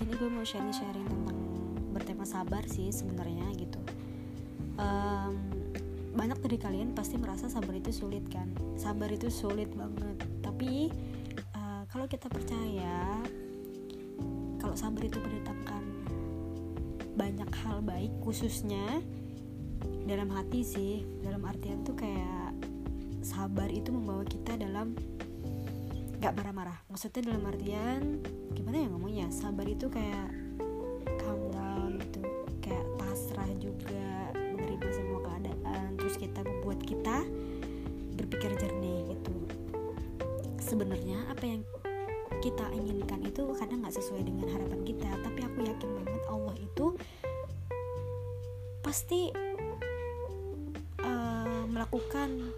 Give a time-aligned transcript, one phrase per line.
[0.00, 1.38] sini gue mau sharing sharing tentang
[1.92, 3.76] bertema sabar sih sebenarnya gitu.
[4.80, 5.36] Um,
[6.16, 8.48] banyak dari kalian pasti merasa sabar itu sulit kan?
[8.80, 10.16] Sabar itu sulit banget.
[10.40, 10.88] Tapi
[11.52, 13.20] uh, kalau kita percaya
[14.56, 15.84] kalau sabar itu mendatangkan
[17.20, 19.04] banyak hal baik khususnya
[20.08, 22.56] dalam hati sih dalam artian tuh kayak
[23.20, 24.96] sabar itu membawa kita dalam
[26.20, 26.76] gak marah-marah.
[26.92, 28.20] Maksudnya dalam artian
[28.52, 29.26] gimana ya ngomongnya?
[29.32, 30.28] Sabar itu kayak
[31.16, 32.20] calm down gitu.
[32.60, 35.96] Kayak pasrah juga menerima semua keadaan.
[35.96, 37.24] Terus kita membuat kita
[38.20, 39.32] berpikir jernih gitu.
[40.60, 41.64] Sebenarnya apa yang
[42.44, 45.08] kita inginkan itu kadang nggak sesuai dengan harapan kita.
[45.24, 46.86] Tapi aku yakin banget Allah itu
[48.84, 49.32] pasti
[51.00, 52.52] uh, melakukan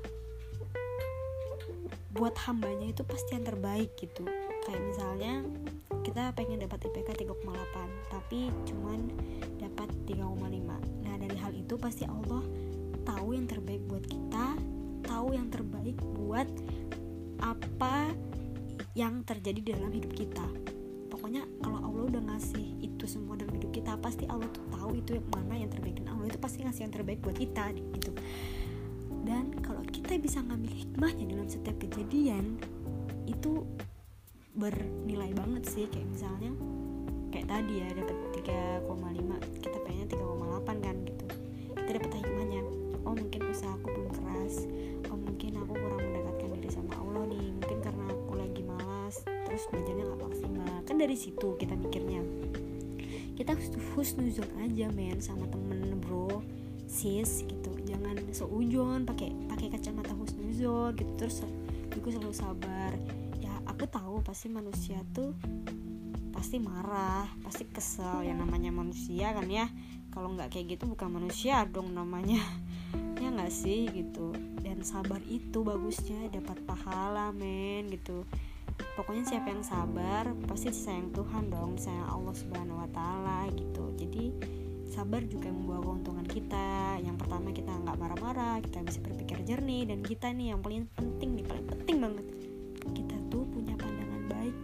[2.13, 4.25] buat hambanya itu pasti yang terbaik gitu.
[4.69, 5.33] Kayak misalnya
[6.03, 9.01] kita pengen dapat IPK 3,8 tapi cuman
[9.63, 12.43] dapat 3,5 nah dari hal itu pasti Allah
[13.07, 14.59] tahu yang terbaik buat kita
[15.07, 16.49] tahu yang terbaik buat
[17.39, 18.11] apa
[18.95, 20.47] yang terjadi di dalam hidup kita.
[21.11, 25.17] Pokoknya kalau Allah udah ngasih itu semua dalam hidup kita pasti Allah tuh tahu itu
[25.17, 28.11] yang mana yang terbaik dan Allah itu pasti ngasih yang terbaik buat kita gitu
[29.23, 32.59] dan kalau kita bisa ngambil hikmahnya dalam setiap kejadian
[33.31, 33.63] itu
[34.59, 35.87] bernilai banget sih.
[35.87, 36.53] Kayak misalnya
[37.31, 38.17] kayak tadi ya dapat
[38.83, 41.27] 3,5 kita pengennya 3,8 kan gitu.
[41.79, 42.63] Kita dapat hikmahnya.
[43.03, 44.55] Oh mungkin usaha aku belum keras.
[45.11, 47.47] Oh mungkin aku kurang mendekatkan diri sama Allah nih.
[47.63, 50.73] Mungkin karena aku lagi malas terus belajarnya nggak maksimal.
[50.83, 52.23] Kan dari situ kita mikirnya.
[53.33, 53.57] Kita
[53.97, 56.45] husnuzon aja men sama temen bro
[56.93, 57.73] sis gitu.
[57.89, 61.13] Jangan seujon pakai pakai kacamata husnuzon gitu.
[61.17, 61.41] Terus
[61.89, 62.93] juga selalu sabar.
[63.41, 65.33] Ya aku tahu pasti manusia tuh
[66.33, 69.73] pasti marah pasti kesel yang namanya manusia kan ya.
[70.13, 72.45] Kalau nggak kayak gitu bukan manusia dong namanya.
[73.23, 74.35] Ya nggak sih gitu.
[74.67, 78.27] Dan sabar itu bagusnya dapat pahala men gitu.
[78.99, 83.95] Pokoknya siapa yang sabar pasti sayang Tuhan dong sayang Allah subhanahu wa taala gitu.
[83.95, 84.35] Jadi
[84.93, 87.01] sabar juga membawa keuntungan kita.
[87.01, 91.41] Yang pertama kita nggak marah-marah kita bisa berpikir jernih dan kita nih yang paling penting
[91.41, 92.27] nih paling penting banget.
[92.93, 94.57] Kita tuh punya pandangan baik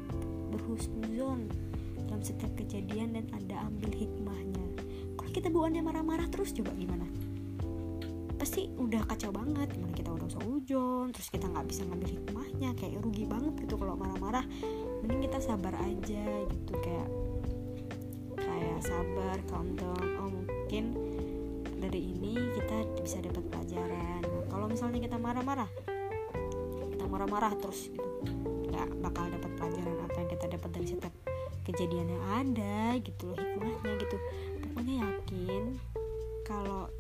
[0.53, 1.49] berhusnuzon
[2.05, 4.67] dalam setiap kejadian dan ada ambil hikmahnya.
[5.17, 7.09] Kalau kita buannya marah-marah terus coba gimana?
[8.37, 13.01] Pasti udah kacau banget gimana kita udah seujon terus kita nggak bisa ngambil hikmahnya kayak
[13.01, 14.45] rugi banget gitu kalau marah-marah.
[15.01, 16.73] Mending kita sabar aja gitu
[18.99, 20.07] sabar calm down.
[20.19, 20.85] Oh mungkin
[21.79, 24.27] dari ini kita bisa dapat pelajaran.
[24.27, 25.71] Nah, kalau misalnya kita marah-marah
[26.91, 28.03] kita marah-marah terus gitu.
[28.75, 31.15] Nggak bakal dapat pelajaran apa yang kita dapat dari setiap
[31.63, 34.17] kejadian yang ada gitu loh hikmahnya gitu.
[34.67, 35.63] Pokoknya yakin
[36.43, 36.91] kalau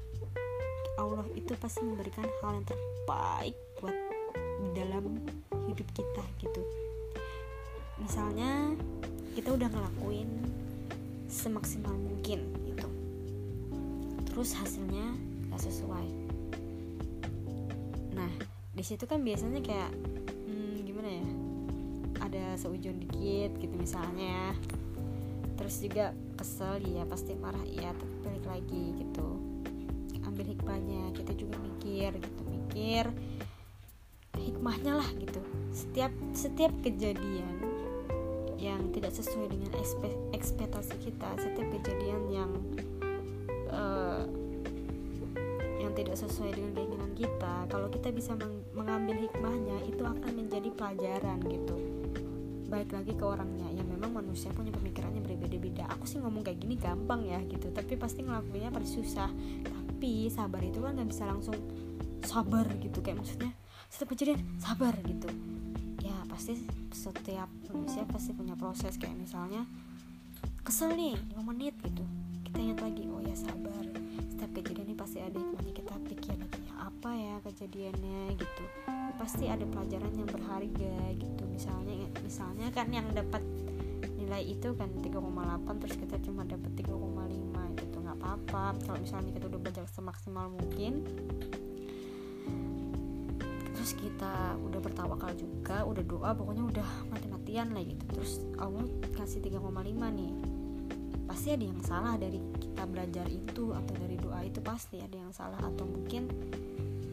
[1.02, 3.96] Allah itu pasti memberikan hal yang terbaik buat
[4.38, 5.18] di dalam
[5.66, 6.62] hidup kita gitu.
[7.98, 8.78] Misalnya
[9.34, 10.30] kita udah ngelakuin
[11.28, 12.88] semaksimal mungkin gitu.
[14.32, 15.12] Terus hasilnya
[15.52, 16.08] gak sesuai.
[18.16, 18.32] Nah
[18.72, 19.92] di situ kan biasanya kayak
[20.48, 21.28] hmm, gimana ya
[22.18, 24.56] ada seujon dikit gitu misalnya
[25.58, 29.28] terus juga kesel ya pasti marah ya tapi balik lagi gitu.
[30.24, 33.04] Ambil hikmahnya kita juga mikir gitu mikir
[34.38, 35.42] hikmahnya lah gitu.
[35.74, 37.57] Setiap setiap kejadian
[38.58, 39.70] yang tidak sesuai dengan
[40.34, 41.30] ekspektasi kita.
[41.38, 42.50] Setiap kejadian yang
[43.70, 44.26] uh,
[45.78, 50.68] yang tidak sesuai dengan keinginan kita kalau kita bisa meng mengambil hikmahnya itu akan menjadi
[50.74, 51.76] pelajaran gitu.
[52.68, 53.70] Baik lagi ke orangnya.
[53.72, 55.88] Yang memang manusia punya pemikirannya berbeda-beda.
[55.96, 57.70] Aku sih ngomong kayak gini gampang ya gitu.
[57.72, 59.30] Tapi pasti ngelakuinnya pasti susah.
[59.64, 61.56] Tapi sabar itu kan nggak bisa langsung
[62.26, 62.98] sabar gitu.
[63.00, 63.50] Kayak maksudnya
[63.88, 65.30] setiap kejadian sabar gitu.
[65.30, 65.67] ya
[66.38, 66.54] pasti
[66.94, 68.94] setiap manusia pasti punya proses.
[68.94, 69.66] Kayak misalnya
[70.62, 72.06] kesel nih 5 menit gitu.
[72.46, 73.82] Kita ingat lagi oh ya sabar.
[74.30, 75.74] Setiap kejadian ini pasti ada hikmahnya.
[75.74, 78.64] Kita pikir lagi apa ya kejadiannya gitu.
[79.18, 81.42] Pasti ada pelajaran yang berharga gitu.
[81.50, 83.42] Misalnya misalnya kan yang dapat
[84.14, 87.96] nilai itu kan 3,8 terus kita cuma dapat 3,5 gitu.
[87.98, 88.78] Nggak apa-apa.
[88.86, 91.02] Kalau misalnya kita udah belajar semaksimal mungkin
[93.88, 98.04] terus kita udah bertawakal juga udah doa pokoknya udah mati-matian lah gitu.
[98.20, 98.84] Terus Allah
[99.16, 99.64] kasih 3,5
[100.12, 100.32] nih.
[101.24, 105.32] Pasti ada yang salah dari kita belajar itu atau dari doa itu pasti ada yang
[105.32, 105.56] salah.
[105.64, 106.28] Atau mungkin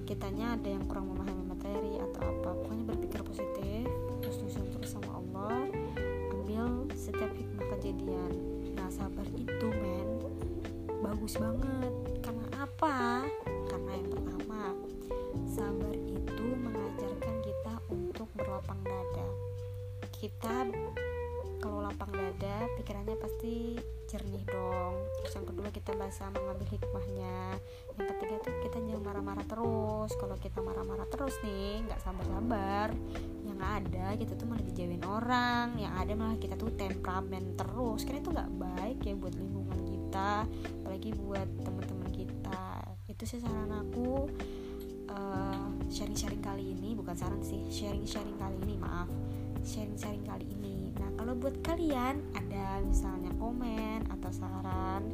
[0.03, 2.51] kitanya ada yang kurang memahami materi atau apa.
[2.67, 3.87] Pokoknya berpikir positif
[4.19, 5.71] terus terus sama Allah.
[6.35, 8.35] Ambil setiap hikmah kejadian.
[8.75, 10.27] Nah sabar itu men
[10.99, 12.19] bagus banget.
[12.19, 13.23] Karena apa
[20.25, 20.73] kita
[21.61, 23.77] kalau lapang dada pikirannya pasti
[24.09, 24.97] jernih dong.
[25.21, 27.61] Terus yang kedua kita bahasa mengambil hikmahnya.
[27.93, 30.11] Yang ketiga tuh kita jangan marah-marah terus.
[30.17, 32.89] Kalau kita marah-marah terus nih nggak sabar-sabar.
[33.45, 35.67] Yang ada kita tuh malah dijauhin orang.
[35.77, 38.01] Yang ada malah kita tuh temperamen terus.
[38.01, 40.29] Karena itu nggak baik ya buat lingkungan kita
[40.81, 42.65] apalagi buat teman-teman kita.
[43.05, 44.25] Itu sih saran aku.
[45.05, 49.05] Eh, sharing-sharing uh, kali ini bukan saran sih sharing-sharing kali ini maaf
[49.65, 50.93] sharing-sharing kali ini.
[51.01, 55.09] Nah kalau buat kalian ada misalnya komen atau saran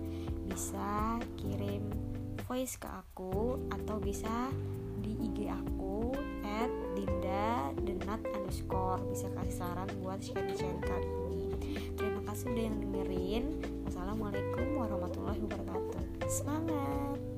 [0.45, 1.87] bisa kirim
[2.45, 4.51] voice ke aku atau bisa
[4.99, 6.11] di IG aku
[6.43, 8.99] at dinda denat underscore.
[9.07, 11.47] Bisa kasih saran buat sharing-sharing kali ini.
[11.95, 13.43] Terima kasih udah yang dengerin.
[13.87, 16.03] Wassalamualaikum warahmatullahi wabarakatuh.
[16.27, 17.30] Semangat